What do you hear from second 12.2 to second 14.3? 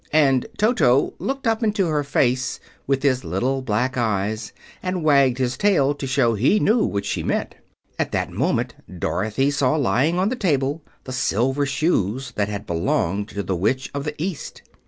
that had belonged to the Witch of the